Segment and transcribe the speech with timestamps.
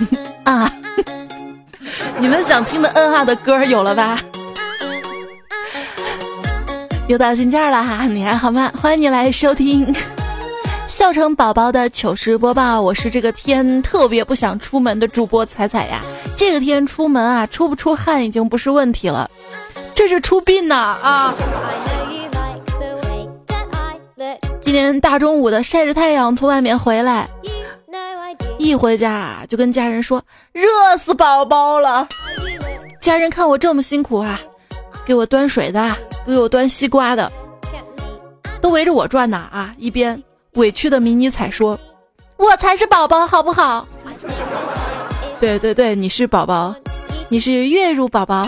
[0.44, 0.72] 啊，
[2.18, 4.20] 你们想听的嗯啊的歌有了吧？
[7.08, 8.70] 又到新件了哈，你还好吗？
[8.80, 9.94] 欢迎你来收听
[10.86, 12.80] 笑成宝宝的糗事播报。
[12.80, 16.00] 我是这个天特别不想出门的主播彩彩呀。
[16.36, 19.30] 这个天出门啊，出不出汗已经不是问题了，
[19.94, 21.34] 这是出殡呐啊！
[24.60, 27.28] 今天大中午的晒着太阳从外面回来，
[28.70, 32.06] 一回家就跟家人说热死宝宝了。
[33.00, 34.40] 家人看我这么辛苦啊，
[35.04, 35.96] 给我端水的。
[36.26, 37.32] 给我端西瓜的，
[38.60, 39.74] 都围着我转呢啊！
[39.78, 41.76] 一边委屈的迷你彩说
[42.36, 43.88] ：“我才是宝宝，好不好？”
[45.40, 46.72] 对对对，你是宝宝，
[47.28, 48.46] 你是月入宝宝。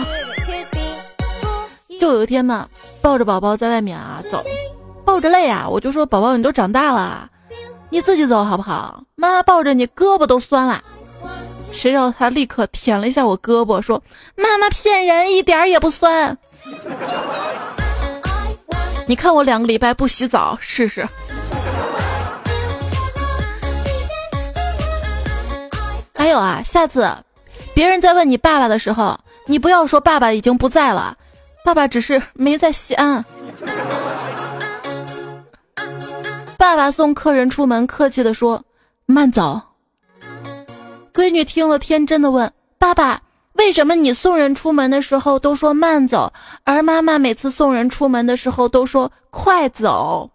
[1.99, 2.67] 就有一天嘛，
[3.01, 4.41] 抱着宝宝在外面啊走，
[5.03, 7.27] 抱着累啊，我就说：“宝宝，你都长大了，
[7.93, 9.03] 你自己走好不好？
[9.13, 10.83] 妈妈抱着你胳膊都酸了。”
[11.71, 14.01] 谁知道他立刻舔了一下我胳膊，说
[14.35, 16.35] ：“妈妈骗人，一点也不酸。”
[19.05, 21.07] 你看我两个礼拜不洗澡试试。
[26.15, 27.07] 还有啊，下次
[27.75, 31.15] 别人在问你爸爸的时候，你不要说爸爸已经不在了，
[31.63, 33.23] 爸爸只是没在西安。
[36.57, 38.63] 爸爸送客人出门，客气的说
[39.05, 39.61] ：“慢走。”
[41.13, 43.21] 闺女听了，天真的问：“爸爸。”
[43.53, 50.27] 为什么你送人出门的时候都说慢走，而妈妈每次送人出门的时候都说快走？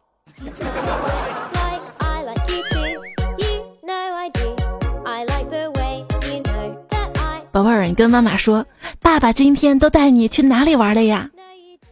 [7.51, 8.65] 宝贝儿，你跟妈妈说，
[9.03, 11.29] 爸爸今天都带你去哪里玩了呀？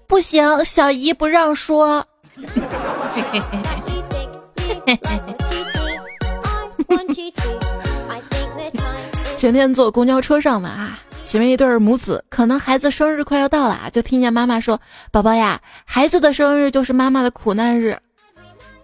[0.06, 2.06] 不行，小姨不让说。
[9.36, 11.00] 前天坐公交车上嘛啊。
[11.24, 17.98] 前面一对母子，可能孩子生日快要到了啊，就听见妈妈说：“宝宝呀，孩子的生日就是妈妈的苦难日。”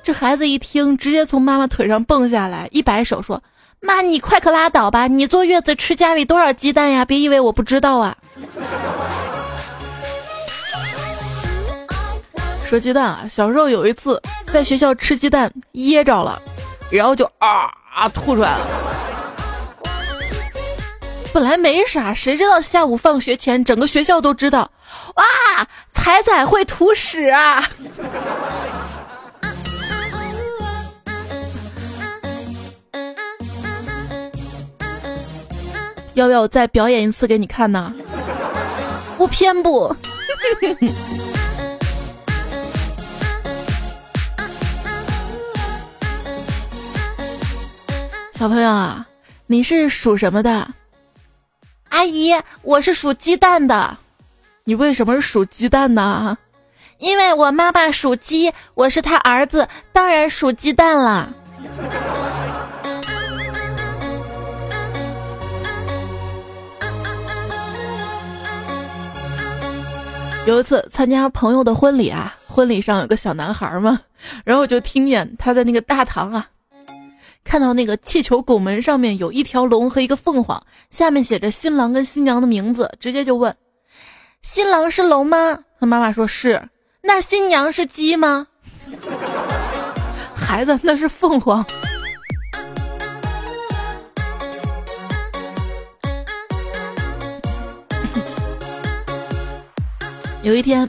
[0.02, 3.40] 这孩子一听，直接从妈妈腿上蹦下来，一摆手说
[3.78, 5.06] ：“妈，你快可拉倒吧！
[5.06, 7.04] 你坐月子吃家里多少鸡蛋呀？
[7.04, 8.16] 别以为我不知道啊！”
[12.72, 14.18] 说鸡蛋啊，小时候有一次
[14.50, 16.40] 在学校吃鸡蛋噎着了，
[16.90, 18.66] 然后就啊啊吐出来了。
[21.34, 24.70] 本来没啥，谁知道下午放学前，整个学校都知道，
[25.16, 25.22] 哇，
[25.92, 27.62] 彩彩会吐屎啊！
[36.14, 37.92] 要不要我再表演一次给你看呢？
[39.18, 39.94] 我偏不。
[48.42, 49.06] 小朋友啊，
[49.46, 50.68] 你是属什么的？
[51.90, 53.96] 阿姨，我是属鸡蛋的，
[54.64, 56.36] 你为什么是属鸡蛋呢？
[56.98, 61.32] 因为我妈妈属鸡，我是他儿子，当然属鸡蛋了。
[70.46, 74.00] 有一次参加朋友的婚礼啊，婚礼上有个小男孩嘛，
[74.44, 76.48] 然后我就听见他在那个大堂啊。
[77.44, 83.54] 看到那个气球拱门上面有一条龙和一个凤凰，下面写着新郎跟新娘的名字，直接就问
[84.42, 86.68] ：“新郎是龙吗？”他妈妈说是。
[87.02, 88.46] 那新娘是鸡吗？
[90.34, 91.64] 孩子，那是凤凰。
[100.42, 100.88] 有一天，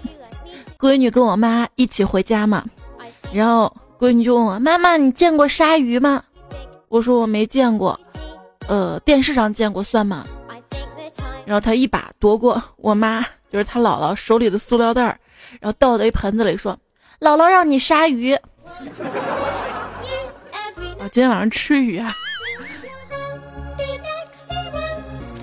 [0.80, 2.63] 闺女跟我妈一起回家嘛，
[3.34, 6.24] 然后闺女就问我：“妈妈，你见过鲨鱼吗？”
[6.94, 8.00] 我说我没见过，
[8.68, 10.24] 呃，电视上见过算吗？
[11.44, 15.18] 然后他一把夺过我妈，就是他姥姥手里的塑料袋儿，
[15.59, 16.78] 然后倒在一盆子里说
[17.20, 18.38] ：“姥姥让你杀鱼，
[21.00, 22.07] 我 今天晚上吃鱼啊，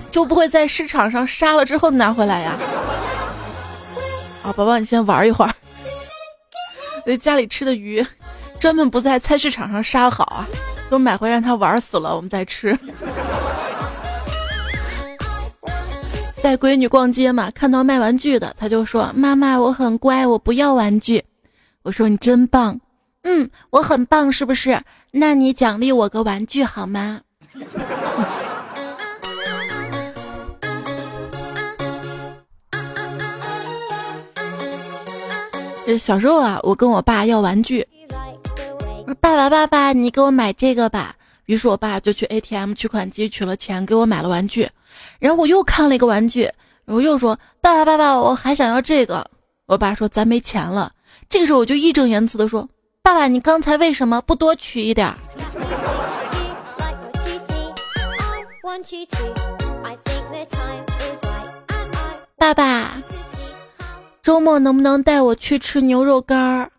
[0.09, 2.57] 就不会在市场上杀了之后拿回来呀。”
[4.41, 5.53] 啊，宝宝你先玩一会儿，
[7.05, 8.07] 在家里吃的鱼，
[8.57, 10.47] 专门不在菜市场上杀好啊。
[10.91, 12.77] 都买回让他玩死了，我们再吃。
[16.43, 21.23] 带闺女逛街嘛，看到卖玩具的，他就说：“妈妈，我很乖，我不要玩具。”
[21.83, 22.77] 我说：“你真棒，
[23.23, 24.81] 嗯，我很棒，是不是？
[25.11, 27.21] 那你奖励我个玩具好吗？”
[35.97, 37.87] 小时候啊，我跟我爸要玩具。
[39.19, 41.15] 爸爸，爸爸，你给我买这个吧。
[41.45, 44.69] 于是我爸就去 ATM 取款机取了钱，给我买了玩具。
[45.19, 46.49] 然后我又看了一个玩具，
[46.85, 49.25] 我又说：“爸爸，爸爸，我还想要这个。”
[49.67, 50.93] 我爸说：“咱没钱了。”
[51.29, 52.69] 这个时候我就义正言辞地说
[53.03, 55.13] ：“爸爸，你刚才为什么不多取一点？”
[62.37, 62.91] 爸爸，
[64.23, 66.69] 周末能不能带我去吃牛肉干儿？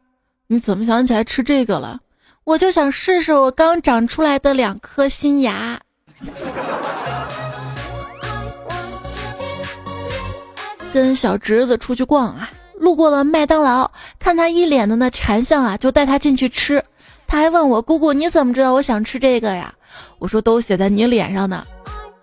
[0.47, 2.01] 你怎么想起来吃这个了？
[2.45, 5.81] 我就想试试我刚长出来的两颗新牙。
[10.93, 16.85] 跟小侄子出去逛啊，路过了麦当劳，看他一脸的那馋相啊，就带他进去吃。
[17.27, 19.73] 他还问我姑姑你怎么知道我想吃这个呀？
[20.19, 21.65] 我说都写在你脸上呢。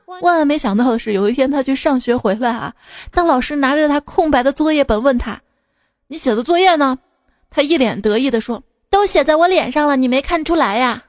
[0.06, 2.74] 万万没想到的是，有一天他去上学回来啊，
[3.10, 5.42] 当老师拿着他空白的作业本问他
[6.08, 7.00] ：“你写的作业呢？”
[7.50, 11.02] 他一脸得意地说：“都写在我脸上了，你没看出来呀？”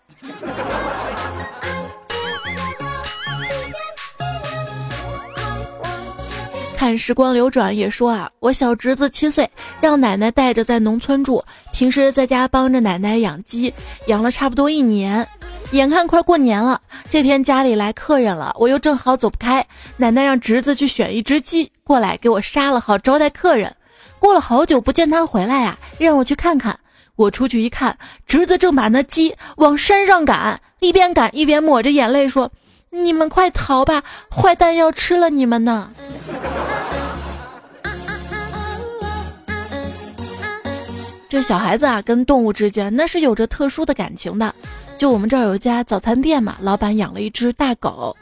[6.76, 9.48] 看时光流转也说啊，我小侄子七岁，
[9.82, 11.44] 让奶奶带着在农村住，
[11.74, 13.72] 平时在家帮着奶奶养鸡，
[14.06, 15.26] 养了差不多一年。
[15.72, 16.80] 眼看快过年了，
[17.10, 19.64] 这天家里来客人了，我又正好走不开，
[19.98, 23.76] 奶奶让侄子去选一只鸡过来给我杀了，好招待客人。
[24.18, 26.78] 过了好久不见他回来呀，让我去看看。
[27.20, 32.50] 我出去一看，侄子正把那鸡往山上赶，一边赶一边抹着眼泪说
[32.88, 34.02] ：“你们快逃吧，
[34.34, 35.90] 坏蛋要吃了你们呢！”
[41.28, 44.54] 这小孩子啊，跟动物之间那是有着特殊的感情的。
[44.96, 48.16] 就我们这儿有一家早餐店嘛，老板养了一只大狗，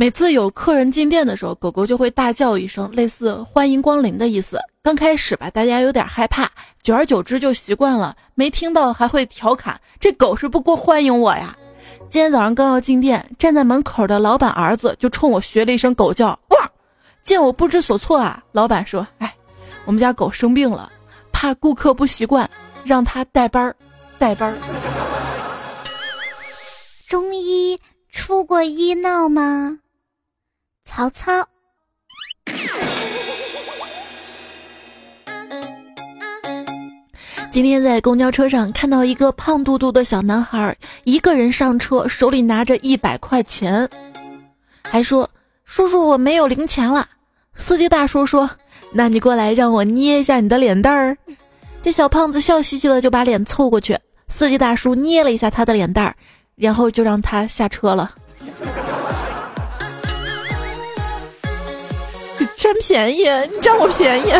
[0.00, 4.56] 每次有客人进店的时候，狗狗就会大叫一声，类似欢迎光临的意思。
[4.80, 6.48] 刚开始吧，大家有点害怕，
[6.80, 11.58] 久而久之就习惯了，没听到还会调侃：“这狗是不过欢迎我呀。”
[12.08, 16.70] 今天早上刚要进店，站在门口的老板儿子就冲我学了一声狗叫，哇！
[17.24, 19.34] 见我不知所措啊，老板说：“哎，
[19.84, 20.88] 我们家狗生病了，
[21.32, 22.48] 怕顾客不习惯，
[22.84, 23.74] 让它代班儿，
[24.16, 24.56] 代班儿。”
[27.08, 27.76] 中医
[28.12, 29.80] 出过医闹吗？
[30.88, 31.30] 曹操。
[37.50, 40.74] 今天在公交车上看到一个胖嘟嘟的小男孩，
[41.04, 43.86] 一个人上车，手里拿着一百块钱，
[44.82, 45.28] 还说
[45.66, 47.06] ：“叔叔，我没有零钱了。”
[47.54, 48.48] 司机大叔说
[48.90, 51.16] ：“那你过来，让我捏一下你的脸蛋儿。”
[51.82, 53.96] 这小胖子笑嘻嘻的就把脸凑过去，
[54.26, 56.16] 司机大叔捏了一下他的脸蛋儿。
[56.56, 58.10] 然后就让他下车了，
[62.58, 63.22] 占便宜，
[63.54, 64.32] 你占我便宜。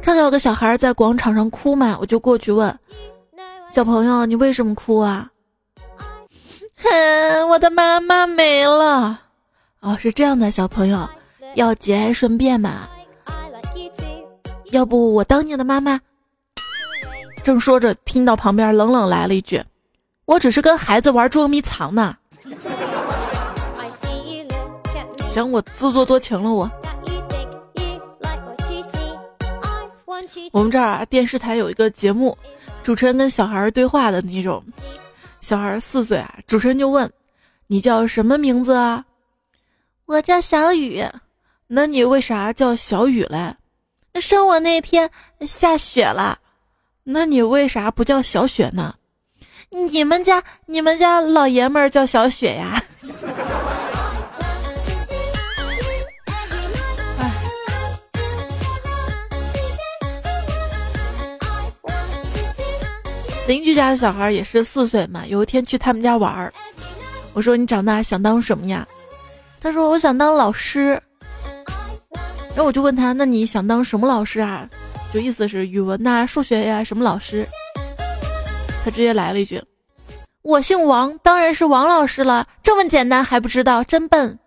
[0.00, 2.78] 看到有个小孩在广场上哭嘛，我就过去问
[3.68, 5.28] 小朋友：“你为什么哭啊？”
[6.80, 9.20] 哼，我的妈妈没了。
[9.80, 11.06] 哦，是这样的，小朋友
[11.56, 12.88] 要节哀顺变嘛。
[14.70, 16.00] 要不我当你的妈妈？
[17.42, 19.62] 正说着，听到旁边冷冷来了一句
[20.26, 22.16] ：“我只是跟孩子玩捉迷藏呢。”
[25.28, 26.52] 行，我自作多情了。
[26.52, 26.70] 我
[30.52, 32.36] 我们这儿啊，电视台有一个节目，
[32.82, 34.62] 主持人跟小孩对话的那种。
[35.40, 37.10] 小孩四岁啊，主持人就问
[37.68, 39.04] ：“你叫什么名字啊
[40.06, 41.04] ？”“我叫小雨。
[41.68, 43.54] ”“那你为啥叫小雨嘞
[44.20, 45.08] ？”“生我那天
[45.42, 46.38] 下雪了。”
[47.04, 48.94] 那你为啥不叫小雪呢？
[49.70, 52.82] 你们家你们家老爷们儿叫小雪呀？
[63.48, 66.52] 邻居家的小孩也是四岁嘛，有一天去他们家玩儿，
[67.32, 68.86] 我说你长大想当什么呀？
[69.58, 71.00] 他说我想当老师。
[72.50, 74.68] 然后我就问他，那你想当什么老师啊？
[75.14, 77.46] 就意思是语文呐、数学呀，什么老师？
[78.84, 79.62] 他直接来了一句
[80.44, 82.46] ：“我姓王，当然是王老师了。
[82.62, 84.38] 这么简单还不知道，真笨。”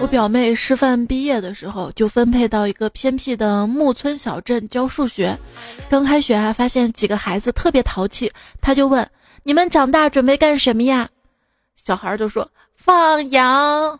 [0.00, 5.36] 我表妹师范毕业的时候，就分配到一个偏僻的木村小镇教数学。
[5.90, 9.06] 刚开学还发现几个孩子特别淘气，他就问。
[9.42, 11.08] 你们长大准备干什么呀？
[11.74, 13.98] 小孩就说放羊。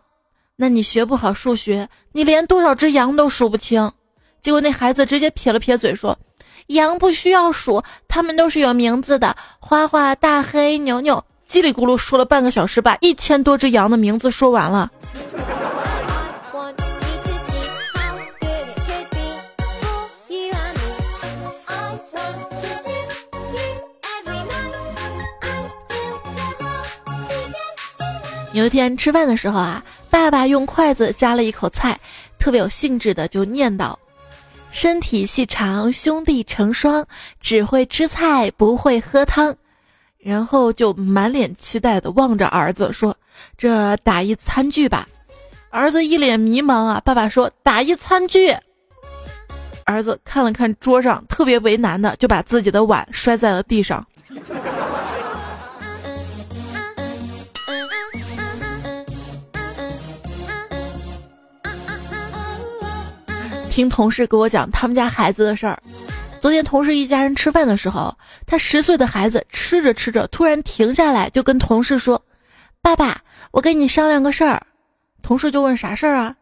[0.54, 3.90] 那你学不好数学，你连多少只羊都数不清。
[4.40, 6.16] 结果那孩子直接撇了撇嘴说
[6.68, 11.24] ：“羊不需要数，它们都是有名字的，花花、大黑、牛牛。
[11.48, 14.90] 叽里咕噜说了半个小时，把一千多只羊的名字说完了。
[28.58, 31.98] 有一天吃饭的时候啊，爸爸用筷子夹了一口菜，
[32.40, 33.94] 特别有兴致的就念叨
[34.72, 37.06] ：“身体细长，兄弟成双，
[37.40, 39.54] 只会吃菜不会喝汤。”
[40.18, 43.16] 然后就满脸期待的望着儿子说
[43.56, 45.08] ：“这打一餐具吧。”
[45.70, 47.00] 儿子一脸迷茫啊。
[47.04, 48.52] 爸爸说：“打一餐具。”
[49.86, 54.04] 儿子看了看桌上，特别为难的就把自己的碗摔在了地上。
[63.78, 65.80] 听同事给我讲他们家孩子的事儿。
[66.40, 68.12] 昨天同事一家人吃饭的时候，
[68.44, 72.20] 他十岁的孩子吃着吃着突然停下来，就跟同事说
[72.82, 73.20] ：“爸爸，
[73.52, 74.60] 我跟你商量个事儿。”
[75.22, 76.34] 同事就问：“啥事儿啊？”“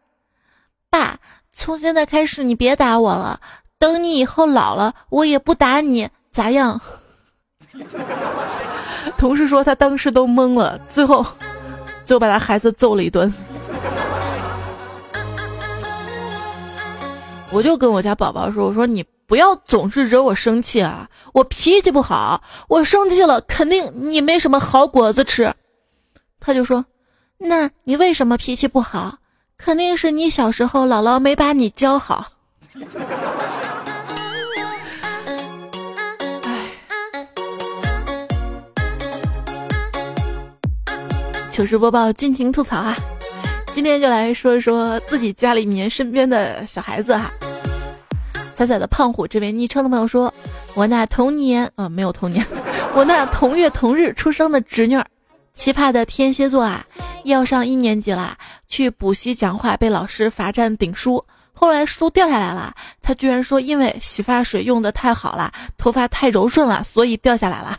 [0.89, 1.19] 爸，
[1.53, 3.39] 从现在开始你别打我了，
[3.77, 6.81] 等你以后老了，我也不打你，咋样？”
[9.15, 11.23] 同事说他当时都懵了，最后
[12.03, 13.31] 就把他孩子揍了一顿。
[17.51, 25.53] 我就跟我家宝宝说：“我说你不要总是惹我生气啊，我脾气不好，我生气了肯定你没什么好果子吃。”
[26.39, 26.85] 他就说
[27.39, 29.17] ：“那你为什么脾气不好？
[29.57, 32.27] 肯定是你小时候姥姥没把你教好。”
[41.49, 42.95] 糗事播报，尽情吐槽啊！
[43.77, 47.31] 今天就来说一说自己家里面身边的小孩子哈。
[48.55, 50.33] 彩彩的胖虎这位昵称的朋友说
[50.73, 52.43] ：“我那同年啊没有同年，
[52.95, 55.05] 我那同月同日出生的侄女儿，
[55.53, 56.83] 奇葩的天蝎座啊，
[57.23, 58.35] 要上一年级啦，
[58.67, 67.77] 去补习讲话被老师罚站顶书，后来书掉下来了，他居然说因为洗发水用的太好了，头发太柔顺了，所以掉下来了。”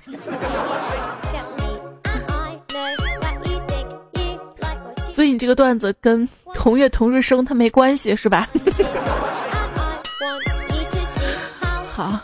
[5.19, 8.49] 所以你这个段子跟同月同日生他没关系是吧？
[11.93, 12.21] 好。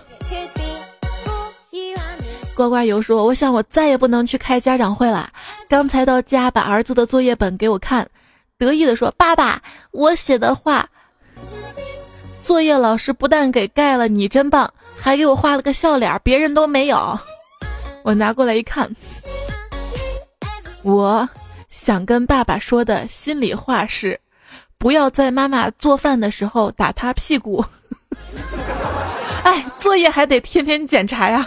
[2.54, 5.28] 呱呱油说：“我想我再也不能去开家长会了。
[5.68, 8.08] 刚才到家把儿子的作业本给我看，
[8.58, 9.60] 得意的说：‘爸爸，
[9.90, 10.88] 我写的话，
[12.40, 17.18] 作业老师不但给盖了，你真棒，还给我画了个笑脸，别人都没有。’
[18.04, 18.88] 我拿过来一看，
[20.84, 21.28] 我。”
[21.84, 24.18] 想跟爸爸说的心里话是，
[24.78, 27.62] 不要在妈妈做饭的时候打他屁股。
[29.44, 31.46] 哎，作业还得天天检查呀。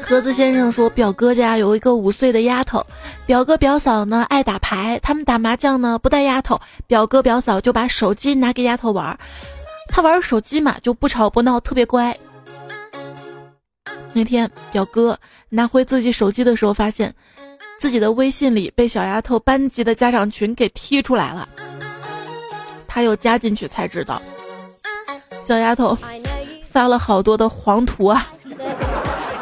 [0.00, 2.82] 盒子先生说，表哥家有一个五岁的丫头，
[3.26, 9.18] 表哥表嫂呢爱打牌，他们打麻将呢不带丫头，表哥表嫂就把手机拿给丫头玩，
[9.90, 12.16] 他玩手机嘛就不吵不闹，特别乖。
[14.12, 17.14] 那天表哥拿回自己手机的时候，发现
[17.78, 21.48] 自己的微信里被小丫头班级的家长群给踢出来了。
[22.86, 24.22] 他又加进去才知道，
[25.46, 25.96] 小丫头
[26.70, 28.26] 发了好多的黄图啊，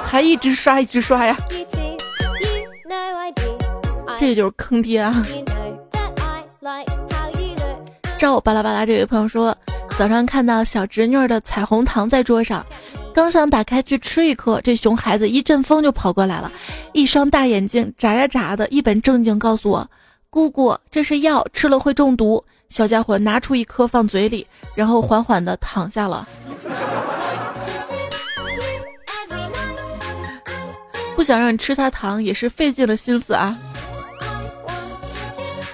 [0.04, 1.36] 还一直刷一直刷呀。
[4.18, 5.24] 这就是坑爹啊！
[8.18, 9.56] 照巴拉巴拉这位朋友说，
[9.98, 12.64] 早上看到小侄女的彩虹糖在桌上。
[13.14, 16.50] 刚想打开去吃一颗，这熊孩子一阵风就跑过来了，
[16.92, 19.88] 一双大眼睛眨呀眨的，一本正经告诉我
[20.28, 24.44] ：“姑姑，这是药，吃了会中毒。”小家伙拿出一颗放嘴里，
[24.74, 26.26] 然后缓缓的躺下了。
[31.14, 33.56] 不想让你吃他糖，也是费尽了心思啊。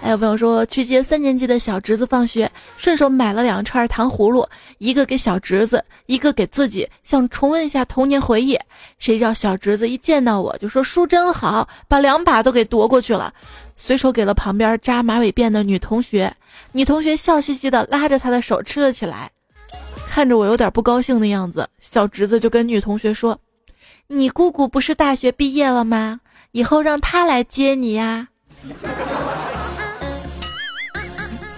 [0.02, 8.59] 还有朋友说去接三年级的小侄子放学，顺手买了两串糖葫芦，一个给小侄子，一个给自己，想重温一下童年回忆。
[8.99, 13.33] 谁知道小侄子一见到我就说书真好，把两把都给夺过去了，
[13.76, 16.35] 随手给了旁边扎马尾辫的女同学。
[16.73, 19.30] 女同学笑嘻嘻的拉着他的手吃了起来，
[20.09, 23.38] 看着我有点不高兴的样子，小侄子就跟女同学说
[24.09, 26.21] ：“你姑姑不是大学毕业了吗？
[26.52, 28.28] 以后让她来接你呀。”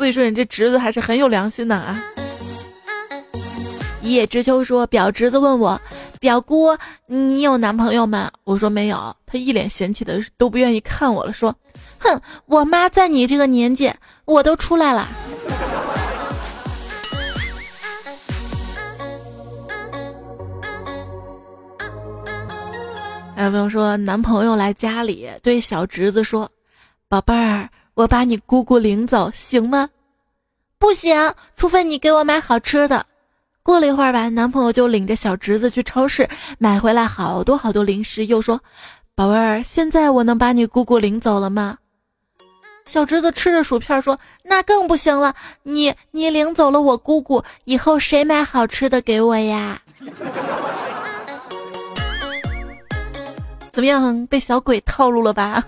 [0.02, 2.02] 所以说你这侄子还是很有良心的啊。
[4.00, 5.80] 一叶知秋说，表侄子问我，
[6.18, 8.28] 表姑，你有男朋友吗？
[8.42, 11.54] 我说没有，他一脸嫌弃的都不愿意看我了，说，
[12.00, 13.92] 哼，我妈在你这个年纪，
[14.24, 15.06] 我都出来了。
[23.36, 26.50] 还有朋友说，男朋友来家里对小侄子说
[27.08, 29.90] ：“宝贝儿，我把你姑姑领走，行吗
[30.78, 33.06] ？”“不行，除非你给我买好吃的。”
[33.62, 38.60] 过了一会儿吧，男朋友就领着小侄子去超市买回来好多好多零食，又说
[39.14, 41.78] ：“宝贝儿，现在我能把你姑姑领走了吗？”
[42.84, 49.80] 小侄子吃着薯片说：“那更不行了，你你领走了我姑姑，以后谁买好吃的给我呀？”
[53.72, 55.62] 怎么样，被小鬼套路了吧？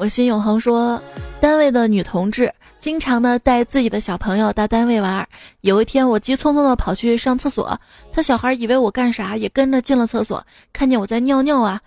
[0.00, 0.98] 我心永恒说，
[1.42, 5.28] 单位的女同志经常的带自己的小朋友到单位玩。
[5.60, 7.78] 有一天，我急匆匆的跑去上厕所，
[8.10, 10.42] 他小孩以为我干啥，也跟着进了厕所，
[10.72, 11.78] 看见我在尿尿啊。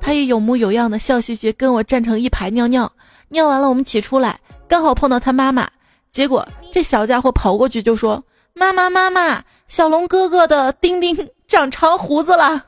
[0.00, 2.90] 他也有模有样的笑嘻嘻跟我站成一排尿尿，
[3.28, 5.68] 尿完了我们起出来，刚好碰到他妈妈，
[6.10, 8.24] 结果这小家伙跑过去就说
[8.56, 11.14] ：“妈妈妈妈，小龙哥哥的丁丁
[11.46, 12.64] 长长胡子了。”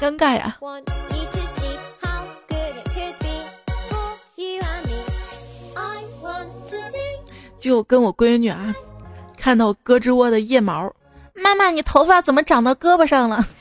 [0.00, 0.56] 尴尬呀！
[7.60, 8.74] 就跟我闺女啊，
[9.36, 10.90] 看到胳肢窝的腋毛。
[11.34, 13.46] 妈妈，你头发怎么长到胳膊上了？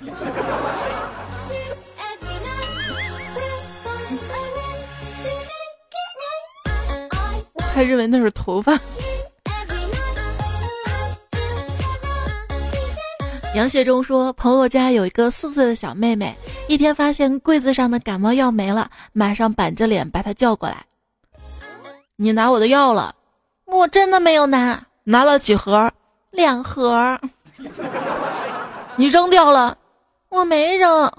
[7.75, 8.79] 还认为那是头发。
[13.55, 16.35] 杨谢忠说，朋友家有一个四岁的小妹妹，
[16.67, 20.85] 一天发现柜子上的感冒药没了，马上板着脸把她叫过来。
[22.15, 23.15] 你拿我的药了？
[23.65, 24.79] 我真的没有拿。
[25.03, 25.91] 拿了几盒？
[26.29, 27.19] 两盒。
[28.95, 29.75] 你扔掉了，
[30.29, 31.11] 我没扔。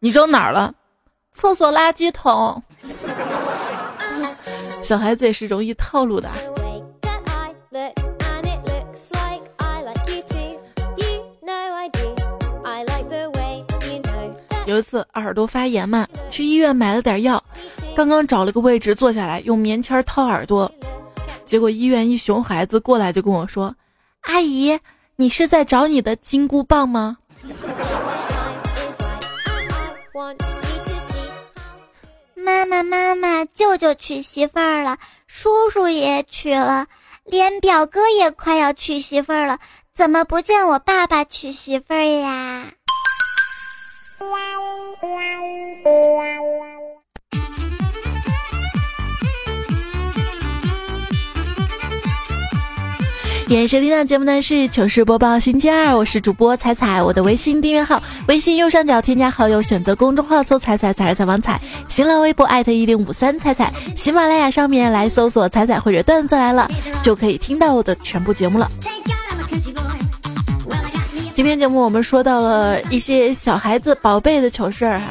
[0.00, 0.74] 你扔哪儿了？
[1.32, 2.60] 厕所垃圾桶。
[4.82, 6.28] 小孩子也是容易套路的。
[14.76, 17.42] 有一次耳朵发炎嘛，去医院买了点药，
[17.96, 20.70] 刚刚找了个位置坐下来，用棉签掏耳朵，
[21.46, 23.74] 结果医院一熊孩子过来就跟我说
[24.28, 24.78] ：“阿姨。”
[25.18, 27.16] 你是在找你的金箍棒吗？
[32.34, 36.86] 妈妈，妈妈，舅舅娶媳妇儿了，叔叔也娶了，
[37.24, 39.58] 连表哥也快要娶媳妇儿了，
[39.94, 42.66] 怎么不见我爸爸娶媳妇儿呀？
[53.48, 66.68] 演收听的节目呢是糗事播报星期二，我是主播彩彩，我的微信订阅号，微信右上角添加好友，选择公众号搜“彩彩彩彩王彩”，新浪微博艾特一零五三彩彩，喜马拉雅上面来搜索“彩彩”或者“段子来了”，
[67.04, 68.68] 就可以听到我的全部节目了。
[71.36, 75.04] 今天节目我们说到了一些小孩子宝贝的糗事儿哈，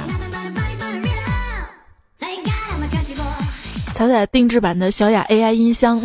[3.94, 6.02] 彩彩定制版的小雅 AI 音箱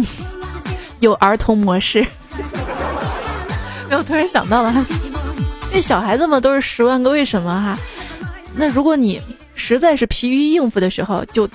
[1.00, 2.06] 有儿童模式。
[3.88, 4.70] 没有，突然想到了，
[5.70, 7.78] 因为小孩子们都是十万个为什么哈。
[8.54, 9.22] 那如果你
[9.54, 11.48] 实在是疲于应付的时候，就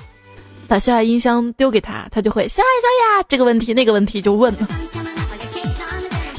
[0.67, 4.51] 把小雅音箱丢给他，他就会小雅小雅这个问题那个问题就问。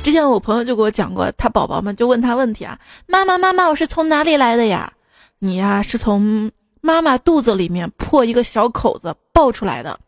[0.06, 4.92] 之前我朋友就给我讲过，他宝宝们就问他问题啊，妈妈妈妈，我是从哪里来的呀？
[5.40, 6.48] 你呀是从
[6.80, 9.98] 妈妈肚子里面破一个小口子爆出来的。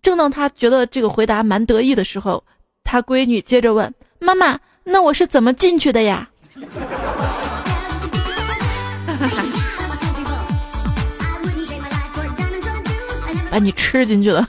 [0.00, 2.44] 正当他觉得这个回答蛮得意的时候，
[2.84, 4.56] 他闺女接着问妈妈。
[4.84, 6.30] 那我是怎么进去的呀？
[13.50, 14.46] 把你吃进去了。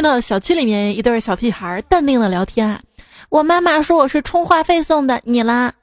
[0.00, 2.80] 听到小区里面一对小屁孩淡定的聊天啊，
[3.28, 5.74] 我妈妈说我是充话费送的，你啦？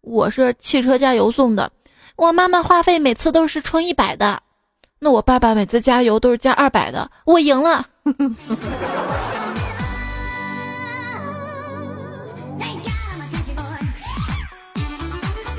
[0.00, 1.70] 我是汽车加油送的，
[2.16, 4.40] 我妈妈话费每次都是充一百的，
[4.98, 7.84] 那我爸爸每次加油都是加二百的，我赢了。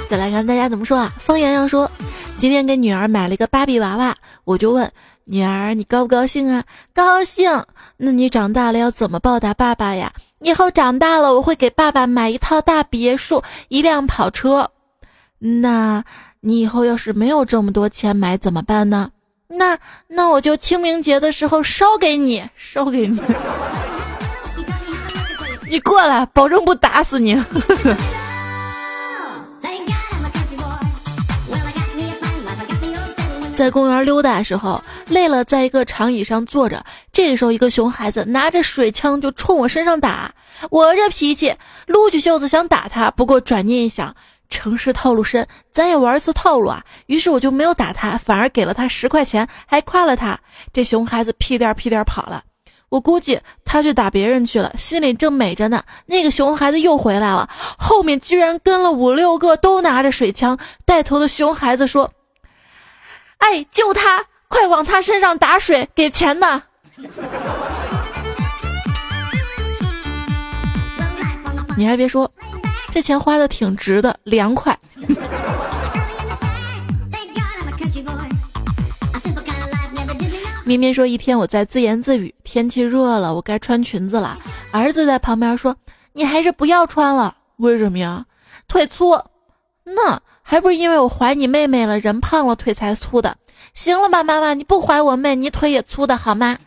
[0.10, 1.14] 再来看大家怎么说啊？
[1.20, 1.92] 方洋洋说，
[2.40, 4.92] 今天给女儿买了一个芭比娃娃，我就问
[5.30, 6.64] 女儿你高不高兴啊？
[6.94, 7.64] 高兴。
[7.98, 10.12] 那你长大了要怎么报答爸爸呀？
[10.40, 14.72] 以后长大了我会给爸爸买一套大别墅，一辆跑车。
[15.40, 16.04] 那
[16.40, 19.12] 你以后要是没有这么多钱买怎么办呢？
[19.50, 23.20] 那那我就清明节的时候烧给你，烧给你。
[25.70, 27.36] 你过来，保证不打死你。
[33.58, 36.84] 在公园溜达的时候，累了，在一个长椅上坐着。
[37.12, 40.32] 这时候，一个熊孩子拿着水枪就冲我身上打。
[40.70, 41.56] 我这脾气，
[41.88, 44.16] 撸起袖子想打他，不过转念一想，
[44.48, 46.84] 城市套路深，咱也玩次套路啊。
[47.08, 50.38] 于是我就没有打他，反而给了他十块钱，还夸了他。
[50.72, 52.44] 这熊孩子屁颠屁颠跑了。
[52.90, 55.82] 我估计他去打别人去了，心里正美着呢。
[56.06, 60.60] 那个熊孩子又回来了，后面居然跟了五六个，都拿着水枪。
[60.86, 62.12] 带头的熊孩子说
[63.38, 64.26] ：“哎，救他！
[64.48, 66.64] 快往他身上打水，给钱呢！”
[71.78, 72.32] 你还别说，
[72.92, 74.78] 这钱花的挺值的，凉快。
[80.66, 84.38] 明明说：“一天我在自言自语，天气热了，我该穿裙子了。”
[84.74, 85.76] 儿子在旁边说
[86.12, 88.26] ：“你还是不要穿了，为什么呀？
[88.68, 89.12] 腿粗。
[89.84, 93.36] 那还不是因为我怀你妹妹了，人胖了腿才粗的。
[93.74, 96.58] 行了吧，妈妈，你不怀我妹，你腿也粗的好吗？”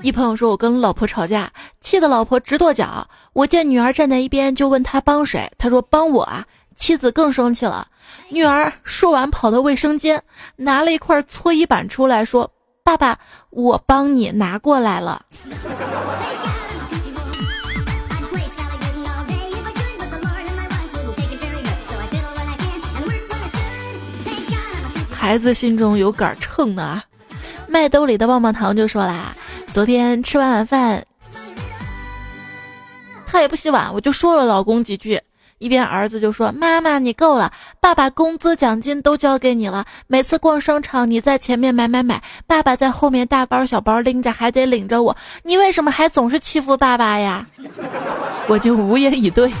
[0.00, 3.06] 一朋友说：“我跟老婆吵架，气得老婆直跺脚。
[3.34, 6.46] 我见女儿站在一边，就问她帮谁，她说帮我啊。”
[6.78, 7.86] 妻子更生气了，
[8.30, 10.22] 女儿说完跑到卫生间，
[10.56, 12.50] 拿了一块搓衣板出来说
[12.82, 13.18] ：“爸爸，
[13.50, 15.26] 我帮你拿过来了。”
[25.34, 27.02] 孩子心中有杆秤呢。
[27.66, 29.34] 卖兜里的棒棒糖就说啦
[29.74, 31.04] ：“昨天吃完晚饭，
[33.26, 35.20] 他也不洗碗，我就说了老公几句。”
[35.58, 39.84] 一边儿子就说：“妈妈，你够了，爸爸工资奖金都交给你了。
[40.06, 45.16] 每次逛商场，你在前面买买买，爸爸在后面大包小包拎着，还得领着我。
[45.42, 47.44] 你为什么还总是欺负爸爸呀？”
[48.46, 49.52] 我就无言以对。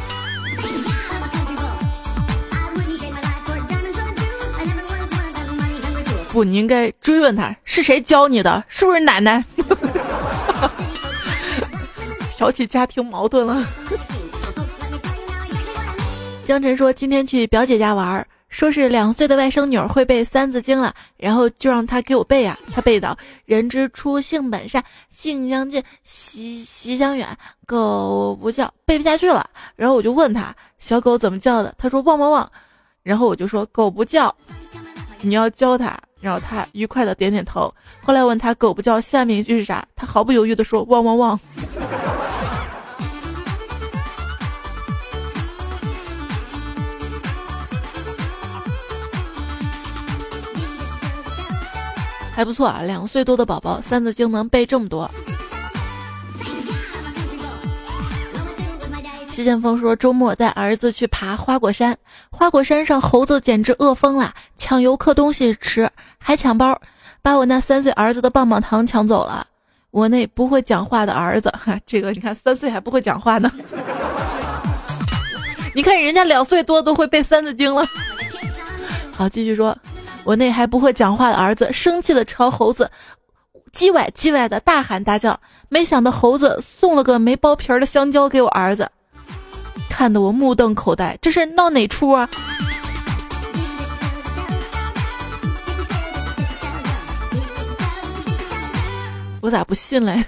[6.34, 9.44] 不，你应该追问他是谁教你的，是不是奶奶？
[12.36, 13.64] 挑起家庭矛盾了。
[16.44, 22.58] 江晨说：“今天去表姐家玩，说是两岁的外甥女儿会背《三字经》了，然后就让她给我背啊。
[22.74, 23.16] 她背到
[23.46, 27.28] ‘人之初，性本善，性相近，习习相远’，
[27.64, 29.48] 狗不叫，背不下去了。
[29.76, 32.50] 然后我就问他小狗怎么叫的，他说汪汪汪。
[33.04, 34.34] 然后我就说狗不叫，
[35.20, 35.96] 你要教他。
[36.24, 37.70] 然后他愉快的点点头。
[38.02, 41.38] 后来问他狗不叫下面一句是啥，他毫不犹豫的说汪汪汪。”
[52.34, 55.08] 还不错啊，两岁多的宝宝《三字经》能背这么多。
[59.34, 61.98] 谢剑锋说，周末带儿子去爬花果山，
[62.30, 66.80] 花果山上猴子简直饿疯了，抢游客东西吃，还抢包，
[67.20, 69.44] 把我那三岁儿子的棒棒糖抢走了。
[69.90, 73.50] 我那不会讲话的儿子，哈，这个你看三岁还不会讲话呢。
[75.74, 77.84] 你看人家两岁多都会背《三字经》了。
[79.16, 79.76] 好，继续说。
[80.22, 82.90] 我那还不会讲话的儿子生气的朝猴子
[83.74, 88.88] 叽歪叽歪的大喊大叫，没想到猴子送了个没剥皮儿的香蕉给我儿子，
[89.96, 92.28] 看得我目瞪口呆，这是闹哪出啊？
[99.40, 100.22] 我咋不信嘞？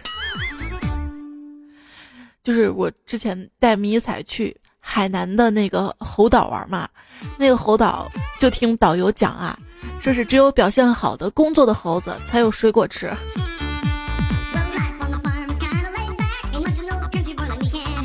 [2.44, 6.88] 就是我之前带迷彩去海南的那个猴岛玩嘛，
[7.36, 9.58] 那个猴岛就听导游讲啊。
[10.00, 13.12] 说是只有表现好的工作的猴子才有水果吃，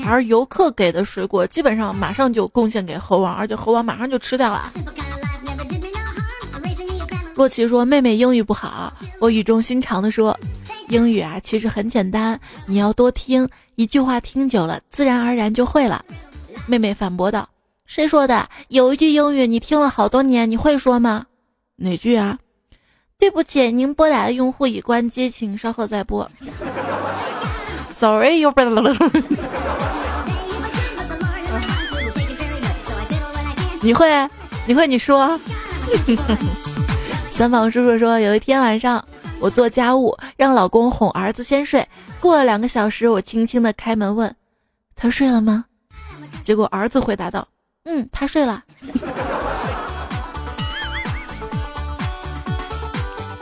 [0.05, 4.71] 而游客给的水果基本上马上就贡献给猴王，而且猴王马上就吃掉了。
[7.35, 10.37] 洛奇说：“妹妹英语不好。”我语重心长的说
[10.89, 16.03] ：“英语啊，其实很简单，你要多听，一句话听久了，自然而然就会了。”
[16.67, 17.47] 妹妹反驳道
[17.87, 18.47] ：“谁说的？
[18.67, 21.25] 有一句英语你听了好多年，你会说吗？”
[21.77, 22.37] 哪句啊？
[23.17, 26.29] 对不起，您拨打的用户已关机，请稍后再拨。
[28.01, 28.51] Sorry, you.
[33.79, 34.27] 你会？
[34.65, 34.87] 你会？
[34.87, 35.39] 你说。
[37.29, 39.05] 三房叔叔说，有一天晚上，
[39.39, 41.87] 我做家务，让老公哄儿子先睡。
[42.19, 44.35] 过了两个小时，我轻轻的开门问
[44.97, 45.65] ：“他睡了吗？”
[46.41, 47.47] 结果儿子回答道
[47.85, 48.63] ：“嗯，他睡了。”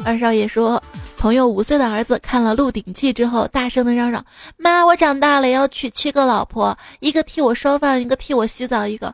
[0.04, 0.84] 二少爷说，
[1.20, 9.14] 朋友五岁的儿子看了《鹿鼎记》之后，大声的嚷嚷：“妈，我长大了要娶七个老婆，一个替我烧饭，一个替我洗澡，一个……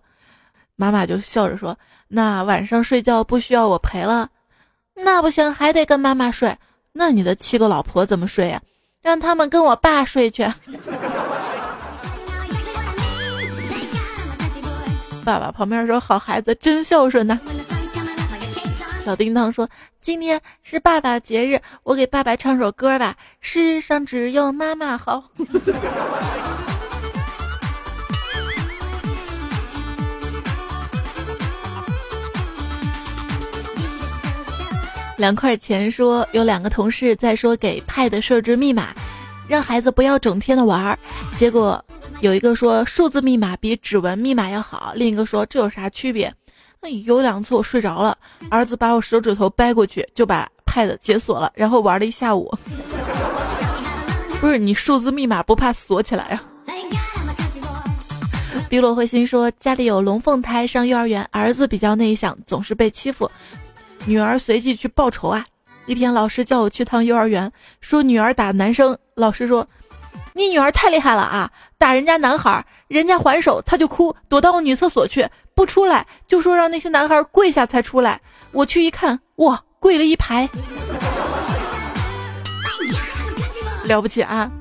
[0.75, 1.75] 妈妈就笑着说
[2.07, 4.29] ：“那晚上睡觉不需要我陪了？
[4.93, 6.55] 那不行，还得跟妈妈睡。
[6.93, 8.61] 那你的七个老婆怎么睡呀？
[9.01, 10.43] 让他们跟我爸睡去。
[15.25, 17.39] ”爸爸旁边说：“好孩子，真孝顺呐。”
[19.05, 19.69] 小叮当说
[20.01, 23.15] ：“今天是爸爸节日，我给爸爸唱首歌吧。
[23.39, 25.29] 世上只有妈妈好。”
[35.17, 38.87] 两块钱说有两个同事在说给 Pad 设置密码，
[39.47, 40.97] 让孩子不要整天的玩儿。
[41.35, 41.85] 结果
[42.21, 46.33] 有一个说数字密码比指纹密码要好，另一个说这有啥区别？
[46.89, 48.17] 有两次我睡着了，
[48.49, 52.51] 儿子把我手指头掰过去就把 Pad 解锁了，然后玩了一下午。
[54.39, 56.41] 不是你数字密码不怕锁起来呀？
[58.69, 63.29] 滴落灰心说家里有龙凤胎上幼儿园，儿子比较内向，总是被欺负。
[64.05, 65.45] 女儿随即去报仇啊！
[65.85, 68.97] 一天，老师叫我去趟幼儿园，说女儿打男生。
[69.13, 69.65] 老师说
[70.33, 78.19] ：“你女儿太厉害了啊，打人家男孩，人家还手，他就哭，躲到我女厕所去，不出来，就说让那些男孩跪下才出来。
[78.51, 80.49] 我去一看，哇，跪了一排，
[83.85, 84.51] 了不起啊！”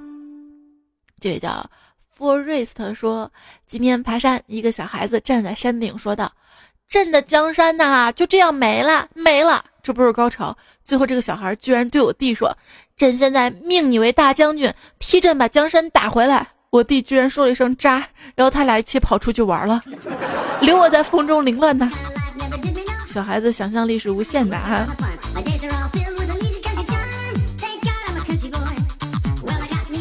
[1.20, 1.68] 这位叫
[2.16, 3.30] Forest 说
[3.66, 6.32] ：“今天爬山，一个小孩子站在山顶，说道。”
[6.88, 10.56] 朕的江山呐，就这样没了，没了，这不是高潮。
[10.84, 12.56] 最后这个小孩居然对我弟说
[12.96, 19.80] ：“朕现在命你为大将军，替朕把江山打回来。”我弟居然说了一声“渣”，然后他俩一起跑出去玩了，
[20.60, 21.88] 留我在风中凌乱呢。
[23.06, 24.84] 小孩子想象力是无限的哈。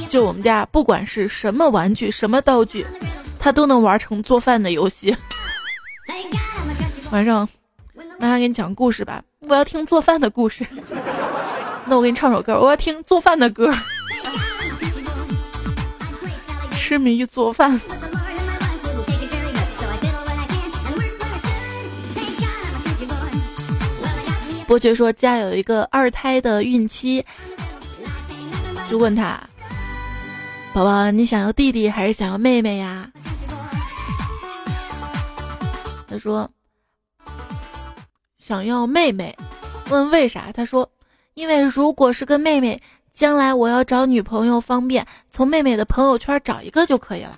[0.09, 2.83] 就我们家，不管是什么玩具、什么道具，
[3.37, 5.15] 他都能玩成做饭的游戏。
[7.11, 7.47] 晚上，
[8.17, 9.21] 妈妈给你讲故事吧。
[9.41, 10.65] 我要听做饭的故事。
[11.85, 12.59] 那我给你唱首歌。
[12.59, 13.71] 我要听做饭的歌。
[16.93, 17.81] 痴迷于做饭。
[24.67, 27.25] 伯爵说家有一个二胎的孕期，
[28.91, 29.41] 就问他
[30.71, 33.11] ：“宝宝，你想要弟弟还是想要妹妹呀？”
[36.07, 36.47] 他说。
[38.37, 39.35] 想要妹妹，
[39.89, 40.51] 问为啥？
[40.53, 40.87] 他说，
[41.33, 42.79] 因为如果是个妹妹，
[43.13, 47.37] 将来我要找女朋友方便，从妹妹的朋友圈找一个就可以了。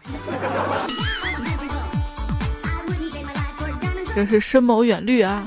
[4.16, 5.46] 这是深谋远虑啊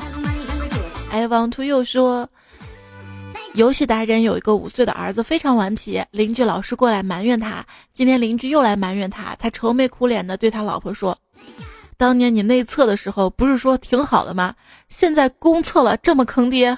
[1.11, 2.29] ！I want to 又说，
[3.55, 7.65] 游戏达人有一个五岁的儿子，非常顽皮，邻居老是过来埋怨他。
[7.95, 11.17] 今天邻居又来埋怨他，他愁眉苦脸的对他老婆说。
[11.97, 14.55] 当年你内测的时候不是说挺好的吗？
[14.91, 16.77] 现在公测了这么坑爹。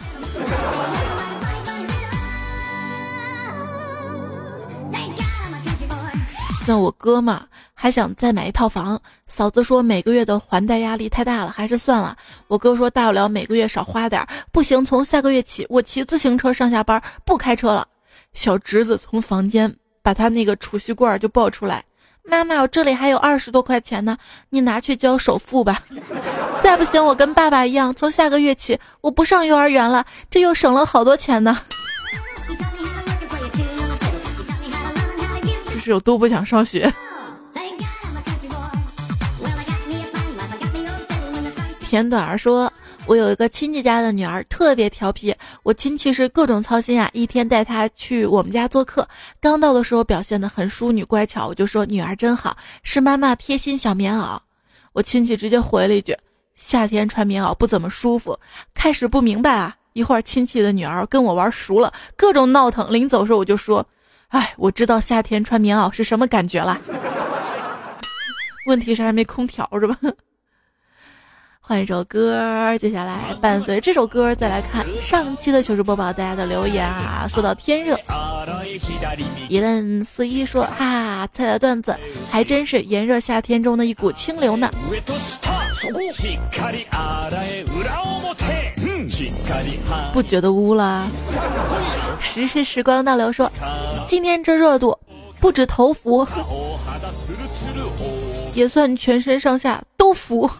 [6.64, 12.16] 像我哥嘛，还想再买一套房，嫂子说每个月的还贷压力太大了，还是算了。
[12.48, 17.86] 我哥说大不了每个月少花点，不行，从下个月起我骑自行车上下班，不开车了。
[18.32, 21.82] 小侄子从房间把他那个储蓄罐就抱出来。
[22.22, 24.16] 妈妈，我这里还有二十多块钱呢，
[24.50, 25.82] 你拿去交首付吧。
[26.62, 31.58] 再不行，我跟爸爸一样，从下个月起我不上幼儿园了，这又省了好多钱呢。
[35.80, 36.92] 是有多不想上学？
[41.80, 42.72] 甜短儿说。
[43.06, 47.10] 我有一个亲戚家的女儿特别调皮，我亲戚是各种操心啊。
[47.12, 49.08] 一天带她去我们家做客，
[49.40, 54.38] 刚到的时候表现的很淑女乖巧，我就说女儿真好，是妈妈贴心小棉袄。
[54.92, 56.16] 我亲戚直接回了一句：
[56.54, 58.38] 夏天穿棉袄不怎么舒服。
[58.74, 62.92] 开始不明白啊，一会儿亲戚的女儿跟我玩熟了，各种闹腾。
[62.92, 63.84] 临走时候我就说：
[64.30, 66.80] 哎，我知道夏天穿棉袄是什么感觉了。
[68.66, 69.96] 问题是还没空调是吧？
[71.60, 77.28] 换一首歌，接下来伴随这首歌再来看上期的糗事播报，大家的留言啊。
[77.28, 77.96] 说到天热，
[79.48, 81.96] 一愣四一说啊，猜的段子
[82.28, 84.68] 还真是炎热夏天中的一股清流呢。
[90.12, 91.08] 不觉得污了？
[92.20, 93.50] 时时时光倒流说，
[94.06, 94.98] 今天这热度
[95.40, 96.26] 不止头服，
[98.52, 100.50] 也算全身上下都服。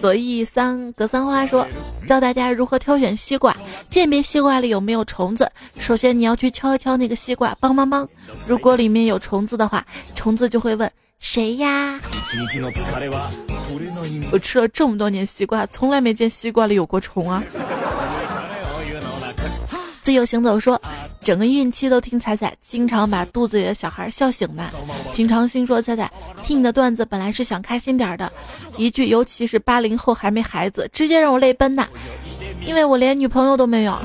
[0.00, 1.66] 所以三格三花说，
[2.06, 3.56] 教大家如何挑选西瓜，
[3.88, 5.50] 鉴别西瓜里有没有虫子。
[5.78, 8.06] 首先你要去敲一敲那个西瓜，梆梆梆。
[8.46, 11.98] 如果里面有虫子的话，虫子就会问谁呀？
[14.30, 17.42] 我吃了这么多年西瓜，从来没见西瓜里有过虫啊。
[20.02, 20.80] 自由行走说，
[21.22, 24.68] 整个孕期都听彩彩，经常把肚子里的小孩笑醒呢。
[25.14, 26.10] 平常心说彩彩，
[26.42, 28.30] 听你的段子本来是想开心点的，
[28.76, 31.86] 一句尤其是八零后还没孩子，直接让我泪奔呐，
[32.66, 33.96] 因为我连女朋友都没有。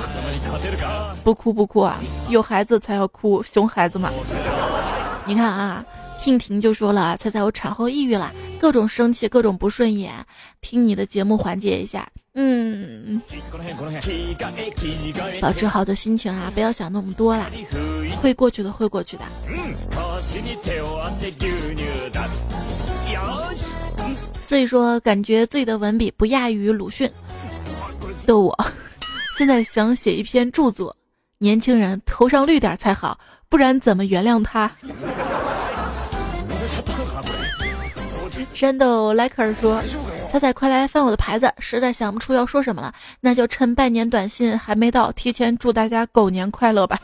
[1.24, 1.98] 不哭不哭啊，
[2.30, 4.12] 有孩子才要哭，熊孩子嘛。
[5.26, 5.84] 你看啊。
[6.28, 10.13] 婷婷就说了：“猜猜我产后抑郁了，各种生气，各种不顺眼，
[10.60, 13.22] 听你的节目缓解一下。”嗯，
[15.40, 17.50] 保持好的心情啊，不要想那么多啦，
[18.22, 19.24] 会过去的，会过去的。
[24.42, 27.10] 所以说，感觉自己的文笔不亚于鲁迅。
[28.26, 28.66] 逗我，
[29.38, 30.94] 现在想写一篇著作，
[31.38, 34.70] 年轻人头上绿点才好，不然怎么原谅他？
[38.58, 39.80] 山豆莱克尔说
[40.32, 42.91] ：“彩彩，快来翻我的牌子，实在想不出要说什么了，
[43.22, 47.00] 那就趁拜年短信还没到，提前祝大家狗年快乐吧。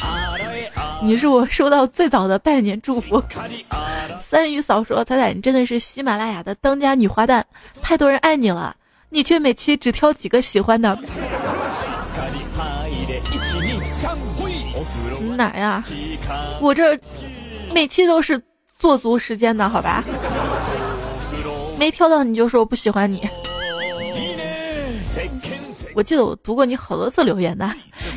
[1.02, 3.22] 你是我收到最早的拜年祝福。”
[4.20, 7.42] 三鱼嫂说：“彩彩，你真的是喜马拉雅的当家女花旦，
[7.80, 8.76] 太多人爱你了，
[9.08, 10.98] 你却每期只挑几个喜欢的。
[15.34, 15.82] ”哪呀？
[16.60, 17.00] 我这
[17.72, 18.38] 每期都是。
[18.80, 20.02] 做足时间的好吧，
[21.78, 23.28] 没挑到你就说我不喜欢你。
[25.92, 27.70] 我记得我读过你好多次留言的，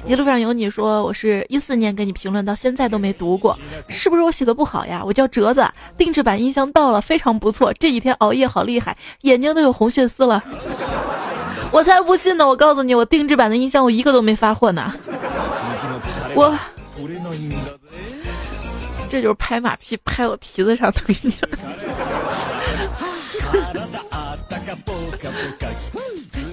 [0.08, 5.04] 一路上有你说我是一四年给你评论，到现在都没读过，是不是我写的不好呀？
[5.06, 7.74] 我叫折子，定制版音箱到了，非常不错。
[7.74, 10.42] 这几天熬夜好厉害，眼睛都有红血丝了。
[11.72, 12.48] 我才不信呢！
[12.48, 14.94] 我告诉你，我定制版的音箱我一个都没发货呢。
[16.36, 16.58] 我。
[19.14, 21.48] 这就是拍马屁拍到蹄子上，我跟你讲。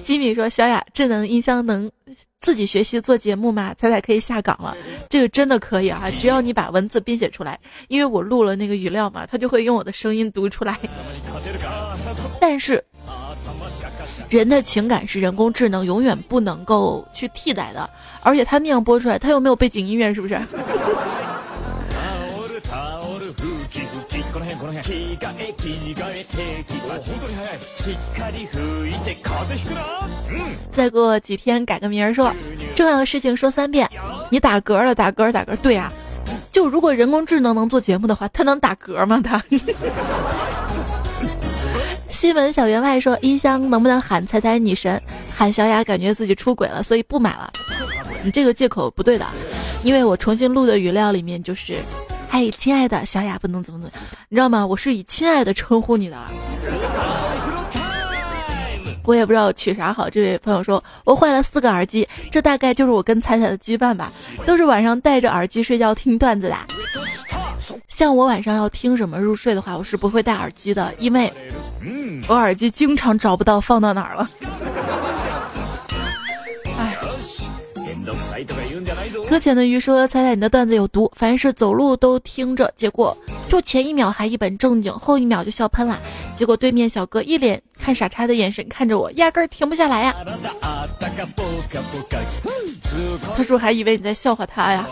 [0.03, 1.91] 吉米说：“小雅，智能音箱能
[2.39, 3.73] 自己学习做节目吗？
[3.79, 4.77] 彩彩可以下岗了，
[5.09, 6.03] 这个真的可以啊！
[6.19, 10.77] 只要你把文字编写出来，因为我录了那个语料嘛，它就会用我的声音读出来。
[12.39, 12.83] 但是，
[14.29, 17.89] 人的情感是人工智能永远不能够去替代的，
[18.21, 20.39] 而且它那样播出来，它又没有背景音乐，是不是？”
[30.71, 32.33] 再过几天改个名儿说，
[32.75, 33.89] 重要的事情说三遍。
[34.29, 35.55] 你打嗝了，打嗝，打嗝。
[35.57, 35.91] 对呀，
[36.51, 39.21] 就如果人工智能能做节目的话，它能打嗝吗？
[39.23, 39.43] 它。
[42.09, 45.01] 新闻小员外说，音箱能不能喊彩彩女神？
[45.35, 47.51] 喊小雅感觉自己出轨了，所以不买了。
[48.23, 49.25] 你这个借口不对的，
[49.83, 51.77] 因为我重新录的语料里面就是。
[52.33, 53.91] 嗨，亲爱的小雅，不能怎么怎么，
[54.29, 54.65] 你知道吗？
[54.65, 56.17] 我是以亲爱的称呼你的。
[59.03, 60.09] 我也不知道取啥好。
[60.09, 64.13] 这位朋友说，我换了四个耳机，这大概就是我跟彩彩的羁绊吧。
[64.45, 66.55] 都是晚上戴着耳机睡觉听段子的。
[67.89, 71.29] 像我晚上要听什么入睡的话，我是不会戴耳机的，因为
[72.29, 74.29] 我耳机经常找不到放到哪儿了。
[79.31, 83.17] 搁浅的鱼说：“猜猜你的段子有毒，凡是走路都听着，结果
[83.47, 85.97] 就前一秒还一本正经，后一秒就笑喷了。
[86.35, 90.13] 结果对面小哥一脸看傻叉的眼神看着我，压根儿停不下来呀。
[93.37, 94.85] 他说还以为你在笑话他呀。”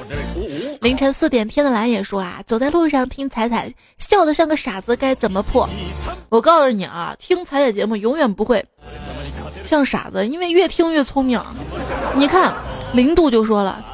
[0.80, 5.68] 凌晨四点，天的蓝也说啊，走在路上听彩彩笑得像个傻子，该怎么破？
[6.30, 8.66] 我告诉你啊，听彩彩节目永远不会
[9.66, 11.38] 像傻子，因为越听越聪明。
[12.16, 12.54] 你看。
[12.92, 13.86] 零度就说了，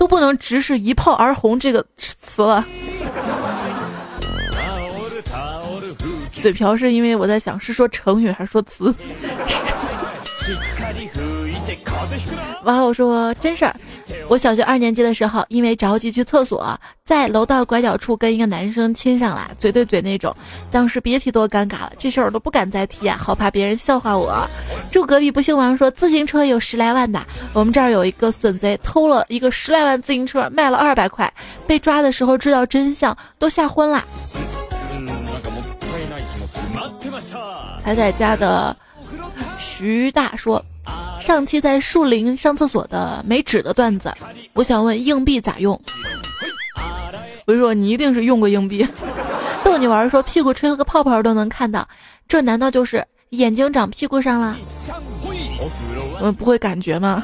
[0.00, 2.64] 都不能直视“一炮而红”这个词了。
[6.32, 8.94] 嘴瓢是因为我在想是说成语还是说词。
[12.64, 13.76] 哇，我说真事儿。
[14.30, 20.32] 我小学二年级的时候，因为着急去厕所，在楼道拐角处跟一个男生亲上了，嘴对嘴那种。
[20.70, 24.48] 当时别提多尴尬了，这事儿我都不敢再提啊，好怕别人笑话我。
[24.92, 27.20] 住隔壁不姓王说，自行车有十来万的，
[27.52, 31.28] 我们这儿有一个损贼偷了一个十来万自行车，卖了二百块，
[31.66, 34.04] 被抓的时候知道真相，都吓昏了。
[37.80, 38.76] 彩彩家的
[39.58, 40.64] 徐大说。
[41.20, 44.12] 上期在树林上厕所的没纸的段子，
[44.54, 45.80] 我想问硬币咋用？
[47.46, 48.86] 我就说你一定是用过硬币。
[49.62, 51.86] 逗你玩说屁股吹了个泡泡都能看到，
[52.26, 54.56] 这难道就是眼睛长屁股上了？
[56.18, 57.22] 我们不会感觉吗？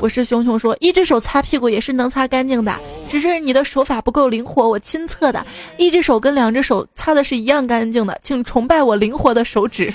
[0.00, 2.74] 我是熊熊说，一只手擦屁股也是能擦干净的，
[3.14, 4.68] 只是你的手法不够灵活。
[4.68, 5.46] 我亲测的，
[5.78, 9.94] 一只手跟两只手擦的是一样干净的，请崇拜我灵活的手指。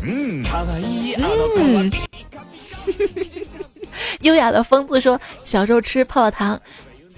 [0.00, 0.42] 嗯，
[4.22, 6.58] 优雅的疯子说，小时候吃泡泡糖。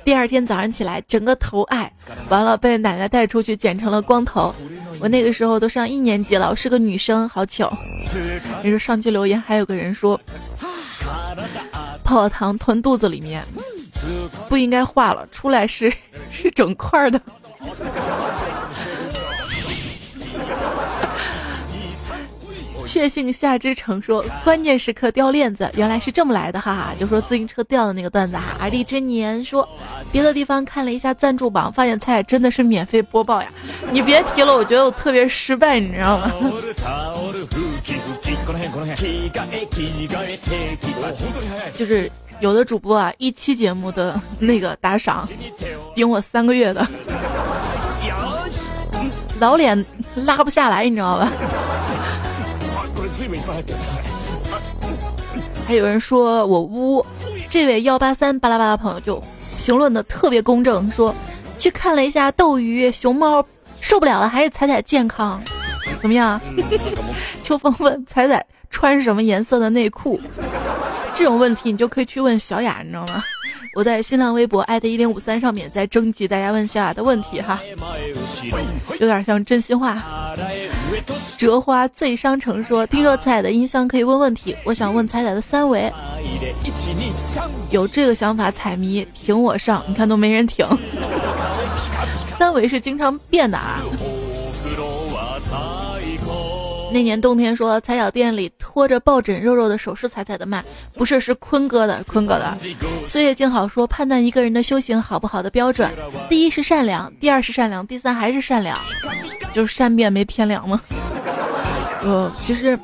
[0.05, 1.93] 第二天早上起来，整个头矮，
[2.31, 4.53] 完了被奶奶带出去剪成了光头。
[4.99, 7.73] 我那个时候都上一年级了，我是个女生，好糗。
[8.65, 10.21] 你说上期留言还有个人说，
[12.05, 13.45] 泡泡糖吞肚子里面
[14.49, 15.93] 不应该化了，出来是
[16.31, 17.21] 是整块的。
[22.85, 26.93] 确信夏之城说，关键时刻掉链子，原来是这么来的，哈哈！
[27.01, 28.57] 就说自行车掉的那个段子哈。
[28.61, 29.67] 而立之年说，
[30.11, 33.49] 别的地方看了一下赞助榜，发现菜真的是免费播报呀！
[33.91, 36.31] 你别提了，我觉得我特别失败，你知道吗？
[41.77, 45.29] 就是有的主播啊，一期节目的那个打赏，
[45.95, 46.87] 顶我三个月的，
[49.39, 49.85] 老脸
[50.15, 51.29] 拉不下来，你知道吧？
[55.67, 57.05] 还有人说我污，
[57.49, 59.23] 这位幺八三巴拉巴拉朋友就
[59.57, 61.15] 评论的特别公正，说
[61.59, 63.45] 去看了一下斗鱼熊猫，
[63.81, 65.41] 受不了了，还是彩彩健康，
[66.03, 66.39] 怎么样？
[67.45, 70.21] 秋风问彩彩穿什么颜色的内裤，
[71.15, 73.23] 这种问题你就可以去问小雅，你知道吗？
[73.75, 77.59] 我在新浪微博艾特一零五三上面在征集大家问小雅的问题哈，
[79.01, 80.03] 有点像真心话。
[81.39, 85.91] 折花醉商城说：“听说彩彩的音箱可以问问题，我想问彩彩的三维。
[87.71, 90.67] 有这个想法，彩迷挺我上，你看都没人挺。
[92.29, 93.81] 三维是经常变的啊。”
[96.93, 100.63] 那年冬天，说踩脚店里拖着抱枕肉肉的手是踩踩的卖，
[100.93, 102.57] 不是是坤哥的，坤哥的。
[103.09, 105.91] 岁月静好说，判断一个人的修行好不好的标准，
[106.29, 108.79] 第一是善良，第二是善良，第三还是善良，
[109.53, 110.81] 就是善变没天良吗？
[112.05, 112.79] 呃，其实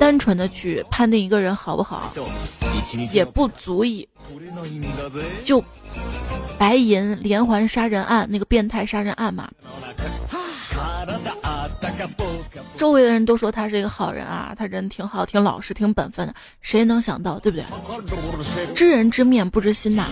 [0.00, 2.12] 单纯的去判定一个人好不好，
[3.12, 4.08] 也不足以。
[5.44, 5.62] 就
[6.58, 9.50] 白银连环杀人案那个变态杀人案嘛。
[12.76, 16.34] 周围的人都说他是一个好人啊，他人挺好，挺老实，挺本分的。
[16.60, 17.64] 谁能想到，对不对？
[18.74, 20.08] 知人知面不知心呐。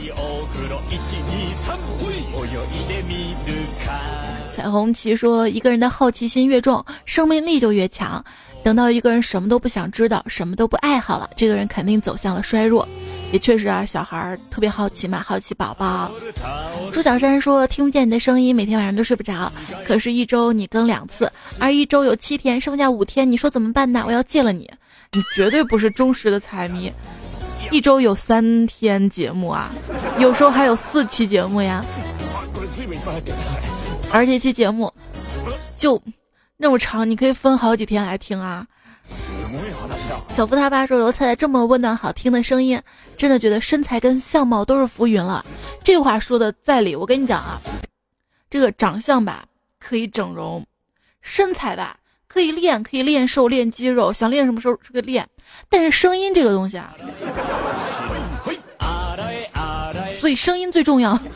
[4.53, 8.25] 彩虹旗说，一个人的好奇心越重，生命力就越强。
[8.63, 12.87] 等到一个人什么都不想知道，什么都不爱好了，这个人肯定走向了衰弱。
[13.33, 16.11] 也确实啊，小孩儿特别好奇嘛，好奇宝宝。
[16.93, 19.51] 朱小山说：“听不见你的声音，每天晚上都睡不着。
[19.87, 24.05] 可是，一周你更两次，而一周有七天，剩下五天，你说怎么办呢？
[24.07, 24.71] 我要戒了你！
[25.13, 26.93] 你绝对不是忠实的彩迷。
[27.71, 29.73] 一周有三天节目啊，
[30.19, 31.83] 有时候还有四期节目呀。
[34.13, 34.93] 而且，期节目
[35.75, 36.01] 就
[36.63, 38.65] 那么长，你可以分好几天来听啊。”
[40.31, 42.81] 小夫他爸说：“有彩彩这么温暖好听的声音，
[43.17, 45.45] 真的觉得身材跟相貌都是浮云了。”
[45.83, 46.95] 这话说的在理。
[46.95, 47.61] 我跟你讲啊，
[48.49, 49.45] 这个长相吧
[49.81, 50.65] 可以整容，
[51.21, 51.97] 身材吧
[52.29, 55.29] 可以练，可以练瘦练肌肉，想练什么时候这个练。
[55.69, 56.95] 但是声音这个东西啊，
[60.15, 61.19] 所以声音最重要。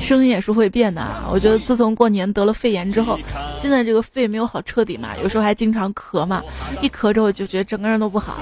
[0.00, 3.18] 声音也是会变的啊，我觉得自从过年得了肺炎之后，
[3.60, 6.42] 现在这个肺没有好彻底嘛，有时候还经常咳嘛，
[6.80, 8.38] 一咳之后就觉得整个人都不好。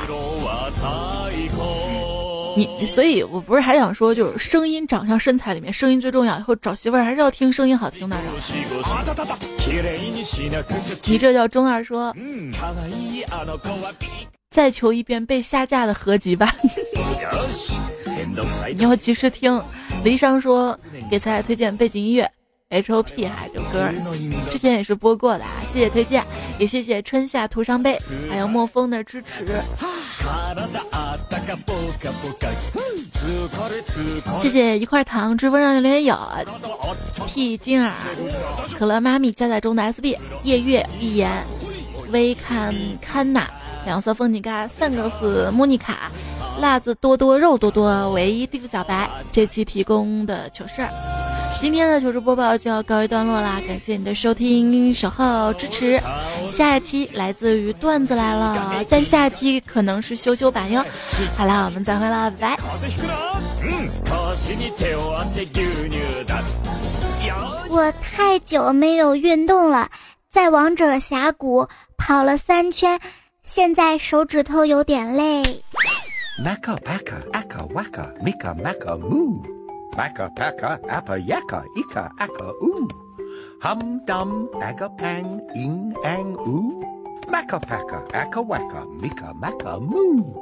[2.56, 6.38] 你，所以我不是还想说，就是声音、长相、身材里面，声音最重要。
[6.38, 8.16] 以后找媳妇儿还是要听声音好听的。
[11.04, 12.14] 你这叫中二说，
[14.50, 16.54] 再求一遍被下架的合集吧。
[18.74, 19.62] 你要及时听。
[20.04, 20.78] 离殇说
[21.10, 22.30] 给彩彩推荐背景音乐
[22.68, 23.88] ，H O P 哈，这歌
[24.50, 26.22] 之前也是播过的啊，谢谢推荐，
[26.58, 27.98] 也谢谢春夏涂上杯，
[28.30, 29.46] 还有莫风的支持，
[34.38, 36.16] 谢谢一块糖，追风上留言有
[37.26, 37.92] T 金耳，
[38.78, 41.44] 可乐妈咪加载中的 S B 夜月一言，
[42.10, 43.48] 微看看娜，
[43.84, 46.12] 两色风景嘎，三个是莫妮卡。
[46.60, 50.90] 辣子多多肉多多，唯一地府小白这期提供的糗事儿，
[51.60, 56.00] 今天的糗事播报就要告一段落啦，感谢你的收听、守候、支持。
[56.50, 60.84] 下一期来自于段子来了，在下一期可能是羞羞版哟。
[61.36, 62.62] 好了，我们再会了，拜拜。
[67.68, 69.88] 我太久没有运动了，
[70.30, 72.98] 在王者峡谷跑了三圈，
[73.42, 75.42] 现在手指头有点累。
[76.36, 79.40] Maka packa, akka waka, mika maka, moo.
[79.96, 82.84] Maka packa, appa yaka, ika acca oo.
[83.64, 86.84] Hum dum, aga pang, ing ang oo.
[87.32, 90.36] Maka packa, akka waka, mika maka, moo.